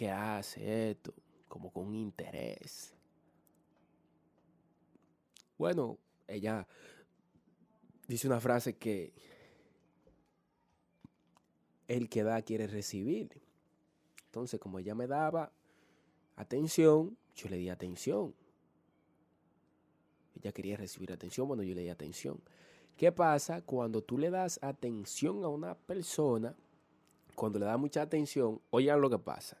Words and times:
Que 0.00 0.10
hace 0.10 0.92
esto, 0.92 1.12
como 1.46 1.70
con 1.70 1.94
interés. 1.94 2.94
Bueno, 5.58 5.98
ella 6.26 6.66
dice 8.08 8.26
una 8.26 8.40
frase 8.40 8.78
que 8.78 9.12
el 11.86 12.08
que 12.08 12.22
da 12.22 12.40
quiere 12.40 12.66
recibir. 12.66 13.42
Entonces, 14.24 14.58
como 14.58 14.78
ella 14.78 14.94
me 14.94 15.06
daba 15.06 15.52
atención, 16.36 17.18
yo 17.34 17.50
le 17.50 17.58
di 17.58 17.68
atención. 17.68 18.34
Ella 20.34 20.50
quería 20.52 20.78
recibir 20.78 21.12
atención, 21.12 21.46
bueno, 21.46 21.62
yo 21.62 21.74
le 21.74 21.82
di 21.82 21.90
atención. 21.90 22.40
¿Qué 22.96 23.12
pasa 23.12 23.60
cuando 23.60 24.02
tú 24.02 24.16
le 24.16 24.30
das 24.30 24.58
atención 24.62 25.44
a 25.44 25.48
una 25.48 25.74
persona? 25.74 26.56
Cuando 27.34 27.58
le 27.58 27.66
das 27.66 27.78
mucha 27.78 28.00
atención, 28.00 28.62
oigan 28.70 28.98
lo 29.02 29.10
que 29.10 29.18
pasa. 29.18 29.60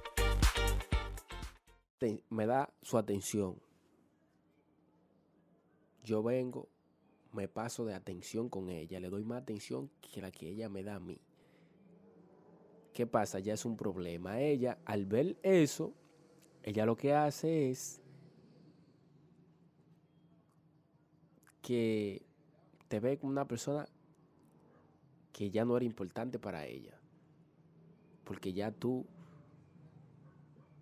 Me 2.29 2.45
da 2.45 2.73
su 2.81 2.97
atención. 2.97 3.59
Yo 6.03 6.23
vengo, 6.23 6.67
me 7.31 7.47
paso 7.47 7.85
de 7.85 7.93
atención 7.93 8.49
con 8.49 8.69
ella, 8.69 8.99
le 8.99 9.09
doy 9.09 9.23
más 9.23 9.41
atención 9.41 9.89
que 10.01 10.21
la 10.21 10.31
que 10.31 10.49
ella 10.49 10.67
me 10.69 10.83
da 10.83 10.95
a 10.95 10.99
mí. 10.99 11.19
¿Qué 12.93 13.07
pasa? 13.07 13.39
Ya 13.39 13.53
es 13.53 13.65
un 13.65 13.77
problema. 13.77 14.41
Ella, 14.41 14.79
al 14.85 15.05
ver 15.05 15.37
eso, 15.43 15.93
ella 16.63 16.85
lo 16.85 16.97
que 16.97 17.13
hace 17.13 17.69
es 17.69 18.01
que 21.61 22.25
te 22.87 22.99
ve 22.99 23.17
como 23.17 23.31
una 23.31 23.47
persona 23.47 23.87
que 25.31 25.49
ya 25.49 25.63
no 25.63 25.77
era 25.77 25.85
importante 25.85 26.39
para 26.39 26.65
ella. 26.65 26.99
Porque 28.25 28.51
ya 28.53 28.71
tú 28.71 29.05